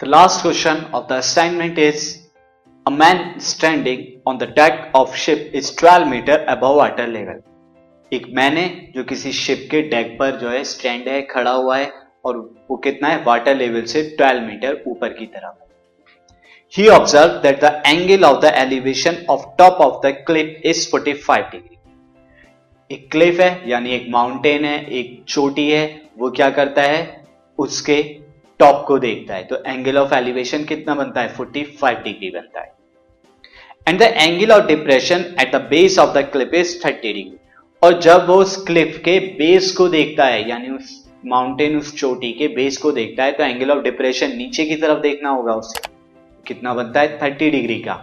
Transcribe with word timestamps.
The 0.00 0.06
last 0.06 0.42
question 0.42 0.84
of 0.92 1.08
the 1.08 1.16
assignment 1.16 1.78
is, 1.78 2.22
A 2.86 2.90
man 2.90 3.40
standing 3.40 4.20
on 4.26 4.38
the 4.38 4.46
deck 4.46 4.90
of 4.94 5.16
ship 5.16 5.50
is 5.52 5.70
12 5.74 6.08
meter 6.08 6.44
above 6.46 6.76
water 6.76 7.06
level. 7.06 7.38
एक 8.12 8.26
man 8.34 8.56
है 8.56 8.92
जो 8.96 9.04
किसी 9.04 9.32
ship 9.32 9.68
के 9.70 9.80
deck 9.82 10.16
पर 10.18 10.36
जो 10.36 10.48
है 10.48 10.64
स्टैंड 10.64 11.08
है, 11.08 11.22
खड़ा 11.22 11.50
हुआ 11.50 11.78
है 11.78 11.92
और 12.24 12.36
वो 12.70 12.76
कितना 12.76 13.08
है? 13.08 13.22
वाटर 13.24 13.56
लेवल 13.56 13.82
से 13.82 14.16
12 14.20 14.40
मीटर 14.40 14.82
ऊपर 14.86 15.08
की 15.08 15.26
तरफ़ 15.26 16.78
ही। 16.78 16.88
Observe 16.88 17.40
that 17.42 17.64
the 17.64 17.82
angle 17.86 18.24
of 18.24 18.40
the 18.40 18.44
elevation 18.44 19.16
of 19.30 19.46
top 19.58 19.72
of 19.72 20.06
the 20.06 20.12
clip 20.26 20.62
is 20.64 20.90
45 20.94 21.50
degree 21.52 21.78
एक 22.90 23.10
क्लिफ 23.10 23.40
है, 23.40 23.70
यानी 23.70 23.90
एक 23.90 24.06
माउंटेन 24.10 24.64
है, 24.64 24.90
एक 24.90 25.24
चोटी 25.28 25.70
है, 25.70 26.02
वो 26.18 26.30
क्या 26.30 26.50
करता 26.50 26.82
है? 26.82 27.24
उसके 27.58 28.25
टॉप 28.60 28.84
को 28.88 28.98
देखता 28.98 29.34
है 29.34 29.44
तो 29.44 29.62
एंगल 29.66 29.98
ऑफ़ 29.98 30.14
एलिवेशन 30.14 30.64
कितना 30.64 30.94
बनता 30.94 31.20
है? 31.20 31.34
45 31.36 32.02
डिग्री 32.04 32.30
बनता 32.30 32.60
है। 32.60 32.74
And 33.86 33.98
the 33.98 34.02
angle 34.02 34.52
of 34.52 34.66
depression 34.66 35.24
at 35.40 35.54
the 35.54 35.60
base 35.70 35.98
of 35.98 36.14
the 36.18 36.22
clip 36.32 36.54
is 36.54 36.76
30 36.82 37.02
degree 37.02 37.32
और 37.82 38.00
जब 38.00 38.26
वो 38.26 38.34
उस 38.34 38.56
क्लिफ 38.66 39.00
के 39.04 39.18
बेस 39.38 39.70
को 39.72 39.88
देखता 39.88 40.24
है, 40.24 40.48
यानी 40.48 40.70
उस 40.70 41.02
माउंटेन 41.26 41.76
उस 41.78 41.94
चोटी 41.96 42.32
के 42.32 42.48
बेस 42.48 42.76
को 42.76 42.92
देखता 42.92 43.24
है 43.24 43.32
तो 43.32 43.44
एंगल 43.44 43.70
ऑफ़ 43.70 43.82
डिप्रेशन 43.84 44.36
नीचे 44.36 44.64
की 44.64 44.76
तरफ़ 44.76 45.00
देखना 45.00 45.30
होगा 45.30 45.54
उसे। 45.54 45.88
कितना 46.46 46.74
बनता 46.74 47.00
है? 47.00 47.18
30 47.18 47.50
डिग्री 47.50 47.78
का। 47.78 47.94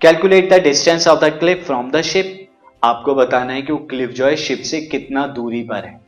Calculate 0.00 0.50
the 0.50 0.62
distance 0.62 1.08
of 1.08 1.24
the 1.24 1.28
clip 1.38 1.62
from 1.62 1.90
the 1.90 2.00
ship 2.02 2.34
आपको 2.82 3.14
बताना 3.14 3.52
है 3.52 3.62
कि 3.62 3.72
वो 3.72 3.78
क्लिफ 3.90 4.10
जो 4.10 4.26
है 4.26 4.36
शिप 4.36 4.58
से 4.62 4.80
कितना 4.80 5.26
दूरी 5.26 5.62
पर 5.62 5.84
है। 5.84 6.07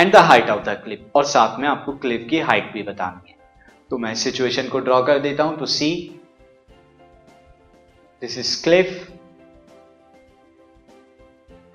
And 0.00 0.12
the 0.12 0.16
height 0.16 0.50
of 0.50 0.62
the 0.64 0.80
clip 0.84 1.16
और 1.16 1.24
साथ 1.24 1.58
में 1.60 1.68
आपको 1.68 1.92
क्लिप 1.92 2.26
की 2.30 2.38
हाइट 2.40 2.72
भी 2.72 2.82
बतानी 2.82 3.30
है। 3.30 3.36
तो 3.90 3.98
मैं 3.98 4.14
सिचुएशन 4.14 4.68
को 4.68 4.78
ड्रॉ 4.78 5.02
कर 5.02 5.18
देता 5.18 5.44
हूँ 5.44 5.58
तो 5.58 5.66
see 5.66 5.90
this 8.22 8.38
is 8.38 8.62
cliff 8.64 9.08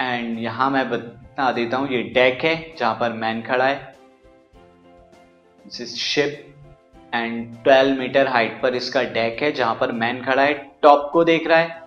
and 0.02 0.40
यहाँ 0.40 0.70
मैं 0.72 0.90
बता 0.90 1.52
देता 1.52 1.78
हूँ, 1.78 1.88
ये 1.90 2.02
डेक 2.04 2.44
है, 2.44 2.76
जहाँ 2.78 2.98
पर 3.00 3.14
मैन 3.14 3.42
खड़ा 3.42 3.66
है। 3.66 3.96
This 5.66 5.82
is 5.82 5.96
ship 5.96 6.56
and 7.14 7.56
12 7.64 7.98
metre 8.00 8.28
height 8.28 8.62
पर 8.62 8.76
इसका 8.76 9.04
डेक 9.04 9.42
है, 9.44 9.52
जहाँ 9.52 9.76
पर 9.76 9.92
मैन 9.92 10.24
खड़ा 10.24 10.44
है। 10.44 10.54
टॉप 10.82 11.10
को 11.14 11.24
देख 11.24 11.48
रहा 11.48 11.58
है। 11.58 11.84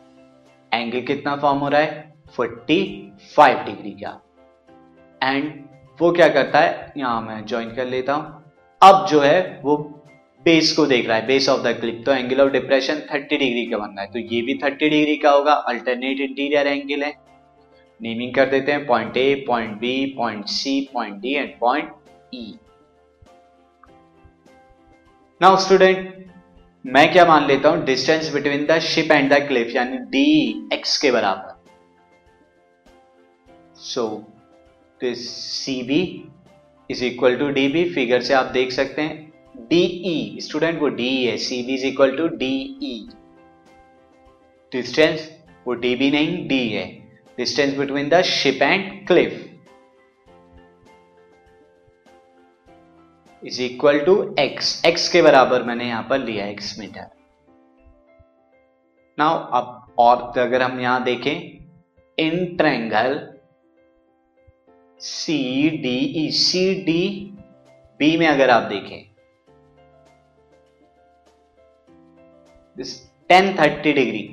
एंगल 0.72 1.00
कितना 1.00 1.36
फॉर्म 1.36 1.58
हो 1.58 1.68
रहा 1.68 1.80
है? 1.80 2.14
45 2.38 3.64
डिग्री 3.66 3.90
का 4.02 4.20
एंड 5.22 5.52
वो 6.00 6.10
क्या 6.12 6.28
करता 6.28 6.58
है? 6.58 6.92
यहाँ 6.96 7.20
मैं 7.22 7.44
ज्वाइन 7.46 7.74
कर 7.74 7.86
लेता 7.86 8.14
हूँ। 8.14 8.52
अब 8.82 9.06
जो 9.06 9.20
है, 9.20 9.60
वो 9.64 9.76
बेस 10.46 10.72
को 10.72 10.84
देख 10.86 11.08
रहा 11.08 11.16
है। 11.16 11.26
बेस 11.26 11.48
ऑफ़ 11.48 11.62
द 11.62 11.74
क्लिप 11.80 12.02
तो 12.06 12.12
एंगल 12.12 12.40
ऑफ़ 12.40 12.50
डिप्रेशन 12.52 13.00
30 13.08 13.38
डिग्री 13.38 13.64
का 13.66 13.78
बन 13.78 13.86
रहा 13.86 14.02
है। 14.02 14.10
तो 14.12 14.18
ये 14.18 14.42
भी 14.42 14.54
30 14.54 14.88
डिग्री 14.90 15.16
का 15.16 15.30
होगा। 15.30 15.52
अल्टरनेट 15.52 16.20
इंटीरियर 16.20 16.66
एंगल 16.66 17.02
है। 17.04 17.12
नेमिंग 18.00 18.34
कर 18.34 18.46
देते 18.46 18.72
हैं। 18.72 18.86
Point 18.86 19.16
A 19.16 19.34
point 19.48 19.76
B 19.80 20.14
point 20.18 20.46
C 20.48 20.80
point 20.94 21.20
D 21.20 21.34
and 21.34 21.58
point 21.60 21.92
E 22.34 22.58
now 25.40 25.56
student 25.56 26.14
मैं 26.84 27.10
क्या 27.12 27.24
मान 27.26 27.46
लेता 27.46 27.68
हूँ? 27.68 27.84
Distance 27.84 28.32
between 28.34 28.66
the 28.66 28.78
ship 28.80 29.12
and 29.12 29.32
the 29.32 29.46
cliff 29.48 29.74
यानी 29.76 29.98
डी 30.10 30.68
एक्स 30.72 30.96
के 30.98 31.10
बराबर। 31.10 31.56
So 33.76 34.06
this 35.00 35.28
C 35.30 35.82
B 35.82 36.00
is 36.90 37.04
equal 37.04 37.36
to 37.38 37.48
D 37.50 37.66
B 37.68 37.84
figure 37.94 38.20
से 38.22 38.34
आप 38.34 38.46
देख 38.52 38.72
सकते 38.72 39.02
हैं। 39.02 39.26
डीई 39.68 40.40
स्टूडेंट 40.40 40.80
वो 40.80 40.88
डी 40.90 41.10
है 41.24 41.36
C 41.38 41.62
B 41.62 41.74
is 41.74 41.86
equal 41.86 42.16
to 42.16 42.26
DE 42.36 43.06
distance 44.72 45.28
वो 45.66 45.74
डी 45.74 45.94
बी 45.96 46.10
नहीं 46.10 46.46
डी 46.48 46.68
है। 46.68 46.86
Distance 47.38 47.76
between 47.78 48.08
the 48.08 48.20
ship 48.24 48.62
and 48.62 49.06
cliff 49.08 49.44
is 53.42 53.62
equal 53.62 53.98
to 54.00 54.16
X 54.38 54.82
X 54.86 55.08
के 55.08 55.22
बराबर 55.22 55.62
मैंने 55.62 55.88
यहाँ 55.88 56.06
पर 56.10 56.18
लिया 56.18 56.46
एक्स 56.46 56.78
मीटर 56.78 57.06
नाउ 59.18 59.38
अब 59.58 59.94
और 59.98 60.38
अगर 60.38 60.62
हम 60.62 60.80
यहाँ 60.80 61.02
देखें 61.04 61.32
in 62.18 62.56
triangle 62.56 63.18
C 65.00 65.68
D 65.82 65.96
E 66.20 66.30
C 66.32 66.62
D 66.84 67.02
B 68.00 68.16
में 68.16 68.26
अगर 68.26 68.50
आप 68.50 68.62
देखें 68.62 69.06
दिस 72.76 72.94
टेन 73.30 73.54
थर्टी 73.58 73.92
डिग्री 73.92 74.24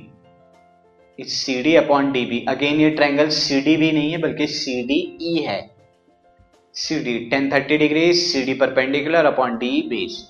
इस 1.19 1.33
C 1.45 1.61
D 1.63 1.75
upon 1.75 2.11
D 2.11 2.25
B 2.25 2.43
again 2.49 2.79
ये 2.79 2.89
ट्रायंगल 2.91 3.29
सी 3.29 3.61
डी 3.61 3.75
बी 3.77 3.91
नहीं 3.91 4.11
है, 4.11 4.17
बल्कि 4.17 4.47
सी 4.47 4.81
डी 4.87 4.99
ई 5.23 5.41
है। 5.43 5.61
C 6.75 6.99
D 7.03 7.17
tan 7.29 7.51
thirty 7.51 7.77
degree 7.77 8.11
C 8.13 8.43
D 8.45 8.53
perpendicular 8.59 9.25
upon 9.25 9.57
D 9.57 9.81
base 9.89 10.21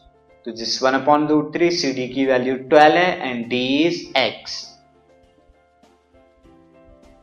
तो 0.46 0.52
जिस 0.52 0.81
one 0.84 0.94
upon 0.94 1.28
root 1.28 1.53
three 1.56 1.69
C 1.72 1.91
D 1.94 2.07
की 2.07 2.25
value 2.25 2.56
twelve 2.69 2.97
है 2.97 3.29
and 3.29 3.46
D 3.50 3.66
is 3.78 4.06
X 4.17 4.63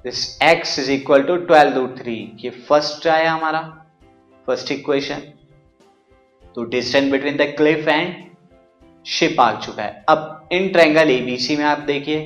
this 0.04 0.20
x 0.44 0.78
is 0.78 0.90
equal 0.92 1.22
to 1.22 1.36
twelve 1.48 1.74
root 1.74 1.98
three 1.98 2.14
ये 2.40 2.50
first 2.68 3.06
आया 3.08 3.32
हमारा 3.32 3.60
first 4.48 4.72
equation 4.72 5.20
तो 6.54 6.64
distance 6.70 7.10
between 7.12 7.36
the 7.36 7.54
cliff 7.56 7.88
and 7.88 8.14
ship 9.06 9.40
आ 9.40 9.52
चुका 9.60 9.82
है। 9.82 10.04
अब 10.08 10.48
इन 10.52 10.68
ट्रायंगल 10.72 11.10
एबीसी 11.10 11.56
में 11.56 11.64
आप 11.64 11.78
देखिए। 11.86 12.18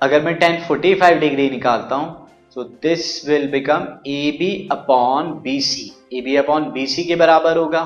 अगर 0.00 0.22
मैं 0.24 0.34
टेन 0.38 0.60
फोर्टी 0.64 0.94
फाइव 0.94 1.18
डिग्री 1.20 1.48
निकालता 1.50 1.96
हूँ 1.96 2.28
तो 2.54 2.64
this 2.82 3.28
will 3.28 3.46
become 3.50 3.86
A 4.08 4.30
B 4.38 4.50
upon 4.72 5.32
B 5.42 5.60
C 5.62 5.90
A 6.12 6.20
B 6.20 6.36
upon 6.36 6.70
B 6.72 6.86
C 6.86 7.04
के 7.04 7.16
बराबर 7.16 7.56
होगा। 7.56 7.84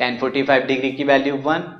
टेन 0.00 0.18
फोर्टी 0.18 0.42
फाइव 0.42 0.66
डिग्री 0.66 0.92
की 0.92 1.04
value 1.04 1.36
one 1.44 1.70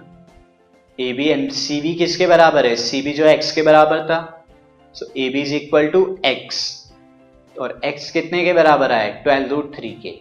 A 1.01 1.13
B 1.13 1.27
and 1.29 1.51
C 1.53 1.81
B 1.81 1.95
किसके 1.95 2.27
बराबर 2.27 2.67
है? 2.67 2.75
सी 2.77 3.01
बी 3.03 3.13
जो 3.13 3.25
एक्स 3.27 3.53
के 3.53 3.63
बराबर 3.63 4.05
था। 4.07 4.47
So 4.95 5.07
A 5.17 5.29
B 5.29 5.41
is 5.43 5.55
equal 5.55 5.87
to 5.89 6.19
X 6.25 6.59
और 7.57 7.81
एक्स 7.85 8.11
कितने 8.11 8.45
के 8.45 8.53
बराबर 8.53 8.93
आए? 8.93 9.11
ट्वेल्व 9.23 9.51
रूट 9.51 9.75
थ्री 9.77 9.91
के। 10.03 10.15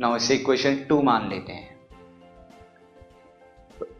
नाउ 0.00 0.16
इसे 0.16 0.34
इक्वेशन 0.34 0.76
टू 0.88 1.00
मान 1.02 1.28
लेते 1.30 1.52
हैं। 1.52 1.70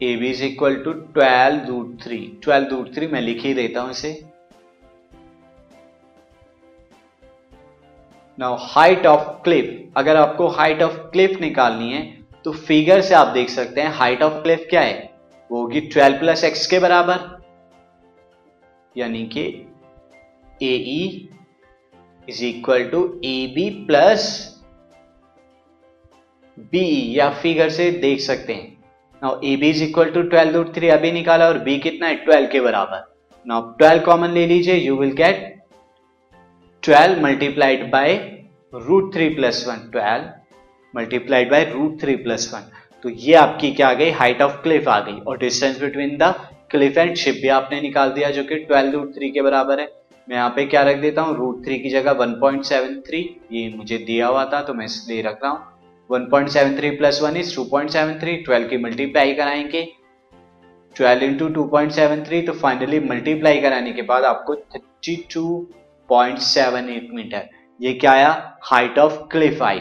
A 0.03 0.15
B 0.15 0.27
is 0.27 0.43
equal 0.43 0.75
to 0.75 0.93
twelve 0.93 1.67
root 1.67 2.01
three 2.03 2.17
twelve 2.43 2.69
root 2.69 2.93
three 2.95 3.07
मैं 3.07 3.21
लिख 3.21 3.43
ही 3.43 3.53
देता 3.53 3.81
हूँ 3.81 3.91
इसे। 3.91 4.11
नाउ 8.37 8.57
हाइट 8.59 9.05
ऑफ़ 9.05 9.27
क्लिफ 9.43 9.97
अगर 9.97 10.15
आपको 10.15 10.47
हाइट 10.49 10.81
ऑफ़ 10.81 10.97
क्लिफ 11.11 11.39
निकालनी 11.41 11.91
है 11.93 12.22
तो 12.45 12.51
फिगर 12.51 13.01
से 13.01 13.13
आप 13.15 13.27
देख 13.27 13.49
सकते 13.49 13.81
हैं 13.81 13.91
हाइट 13.95 14.21
ऑफ़ 14.23 14.41
क्लिफ 14.43 14.65
क्या 14.69 14.81
है? 14.81 15.09
वो 15.49 15.61
होगी 15.61 15.81
ट्वेल्व 15.81 16.17
प्लस 16.19 16.43
एक्स 16.43 16.65
के 16.67 16.79
बराबर। 16.79 17.19
यानी 18.95 19.23
कि 19.27 19.43
A 20.61 20.73
is 22.27 22.43
equal 22.45 22.83
to 22.89 23.03
A 23.25 23.35
B 23.55 23.69
plus 23.87 24.25
B 26.71 26.85
या 27.17 27.29
फिगर 27.31 27.69
से 27.69 27.89
देख 27.91 28.19
सकते 28.19 28.53
हैं। 28.53 28.67
Now 29.21 29.39
A 29.43 29.55
B 29.55 29.69
is 29.69 29.83
equal 29.83 30.11
to 30.11 30.21
twelve 30.23 30.55
root 30.55 30.75
three 30.75 30.89
अभी 30.89 31.11
निकाला 31.11 31.47
और 31.47 31.57
बी 31.59 31.77
कितना 31.79 32.07
है? 32.07 32.15
ट्वेल्व 32.15 32.49
के 32.51 32.61
बराबर। 32.61 33.11
नाउ 33.45 33.71
ट्वेल्व 33.71 34.01
कॉमन 34.01 34.31
ले 34.31 34.45
लीजिए 34.47 34.75
you 34.75 34.95
will 34.97 35.11
get 35.15 35.51
twelve 36.83 37.21
multiplied 37.23 37.89
by 37.91 38.15
root 38.73 39.13
three 39.13 39.29
plus 39.29 39.65
one 39.67 39.89
twelve 39.91 40.31
multiplied 40.93 41.51
by 41.51 41.63
root 41.65 42.01
three 42.01 42.15
plus 42.17 42.49
one 42.53 42.69
तो 43.03 43.09
ये 43.09 43.33
आपकी 43.35 43.71
क्या 43.71 43.87
आ 43.87 43.93
गई? 43.93 44.09
हाइट 44.11 44.41
ऑफ़ 44.41 44.61
क्लिफ 44.63 44.87
आ 44.87 44.99
गई। 44.99 45.19
और 45.19 45.37
distance 45.37 45.79
between 45.81 46.17
the 46.17 46.33
cliff 46.71 46.97
and 46.97 47.15
ship 47.15 47.39
भी 47.41 47.47
आपने 47.49 47.79
निकाल 47.81 48.11
दिया 48.11 48.29
जो 48.31 48.43
कि 48.43 48.55
ट्वेल्व 48.59 48.91
रूट 48.91 49.13
थ्री 49.15 49.29
के 49.31 49.41
बराबर 49.41 49.79
है। 49.79 49.87
मैं 50.27 50.35
यहाँ 50.35 50.49
पे 50.49 50.65
क्या 50.65 50.81
रख 50.83 50.97
देता 50.97 51.21
हूँ? 51.21 51.35
रूट 51.37 51.63
थ्री 51.65 51.79
की 51.79 51.89
जगह 51.89 52.11
वन 52.19 52.33
पॉइंट 52.41 52.63
सेवन 52.65 52.99
थ्री 53.07 53.19
ये 53.51 53.67
मुझे 53.75 53.97
दिया 53.99 54.27
हुआ 54.27 54.45
था 54.53 54.61
तो 54.61 54.73
मैं 54.73 54.85
इसलिए 54.85 55.21
रख 55.21 55.39
रहा 55.43 55.51
हूँ। 55.51 55.59
One 56.09 56.25
point 56.31 56.49
seven 56.49 56.77
three 56.77 56.89
plus 56.91 57.21
one 57.23 57.37
is 57.37 57.55
two 57.55 57.63
point 57.63 57.89
seven 57.89 58.19
three 58.19 58.35
twelve 58.37 58.67
की 58.67 58.77
मल्टीप्लाई 58.77 59.33
कराएँगे। 59.33 59.83
Twelve 60.95 61.23
into 61.23 61.47
two 61.49 61.63
point 61.65 61.91
seven 61.91 62.23
तो 62.41 62.53
फाइनली 62.53 62.99
मल्टीप्लाई 63.01 63.59
कराने 63.61 63.91
के 63.93 64.01
बाद 64.03 64.23
आपको 64.25 64.55
thirty 64.55 65.15
two 65.33 65.45
point 66.09 66.37
seven 66.39 66.89
eight 66.89 67.09
metre 67.13 67.49
ये 67.79 67.93
क्या 67.93 68.11
आया? 68.11 68.59
हाइट 68.63 68.99
ऑफ़ 68.99 69.17
क्लिफ 69.31 69.61
आई। 69.63 69.79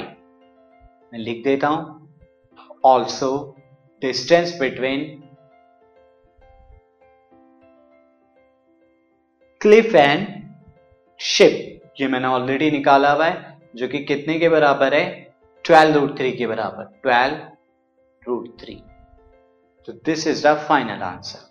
मैं 1.13 1.21
लिख 1.21 1.43
देता 1.45 1.69
हूँ। 1.69 2.09
Also 2.85 3.33
distance 4.03 4.59
between 4.61 5.05
cliff 9.61 9.95
and 9.95 10.27
ship 11.21 11.93
ये 12.01 12.09
मैंने 12.09 12.29
ऑलरेडी 12.29 12.71
निकाला 12.71 13.13
हुआ 13.13 13.27
है, 13.27 13.59
जो 13.77 13.89
कि 13.89 14.05
कितने 14.05 14.39
के 14.39 14.49
बराबर 14.49 14.95
है? 14.95 15.05
ट्वेल्व 15.65 15.99
रूट 15.99 16.17
थ्री 16.19 16.33
के 16.33 16.47
बराबर 16.47 16.85
ट्वेल्व 17.03 17.37
रूट 18.23 18.49
थ्री 18.61 18.75
तो 19.89 19.93
this 20.05 20.27
is 20.27 20.47
the 20.47 20.55
final 20.69 21.03
answer 21.03 21.51